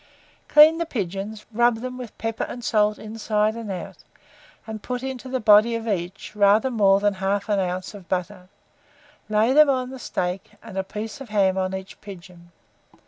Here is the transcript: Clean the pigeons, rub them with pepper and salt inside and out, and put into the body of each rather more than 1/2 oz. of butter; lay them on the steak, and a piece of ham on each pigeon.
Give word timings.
Clean 0.47 0.79
the 0.79 0.87
pigeons, 0.87 1.45
rub 1.51 1.75
them 1.77 1.95
with 1.95 2.17
pepper 2.17 2.45
and 2.45 2.63
salt 2.63 2.97
inside 2.97 3.53
and 3.53 3.69
out, 3.71 3.97
and 4.65 4.81
put 4.81 5.03
into 5.03 5.29
the 5.29 5.39
body 5.39 5.75
of 5.75 5.87
each 5.87 6.35
rather 6.35 6.71
more 6.71 6.99
than 6.99 7.13
1/2 7.17 7.59
oz. 7.77 7.93
of 7.93 8.09
butter; 8.09 8.49
lay 9.29 9.53
them 9.53 9.69
on 9.69 9.91
the 9.91 9.99
steak, 9.99 10.53
and 10.63 10.75
a 10.75 10.83
piece 10.83 11.21
of 11.21 11.29
ham 11.29 11.55
on 11.55 11.75
each 11.75 12.01
pigeon. 12.01 12.51